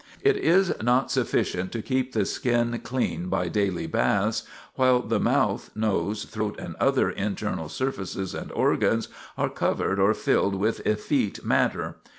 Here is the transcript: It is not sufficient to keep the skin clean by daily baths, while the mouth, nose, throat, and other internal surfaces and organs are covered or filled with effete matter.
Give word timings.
It 0.23 0.35
is 0.35 0.73
not 0.81 1.11
sufficient 1.11 1.71
to 1.73 1.81
keep 1.83 2.13
the 2.13 2.25
skin 2.25 2.81
clean 2.83 3.27
by 3.27 3.49
daily 3.49 3.85
baths, 3.85 4.41
while 4.73 4.99
the 5.03 5.19
mouth, 5.19 5.69
nose, 5.75 6.23
throat, 6.25 6.55
and 6.57 6.73
other 6.77 7.11
internal 7.11 7.69
surfaces 7.69 8.33
and 8.33 8.51
organs 8.53 9.09
are 9.37 9.47
covered 9.47 9.99
or 9.99 10.15
filled 10.15 10.55
with 10.55 10.81
effete 10.87 11.45
matter. 11.45 11.97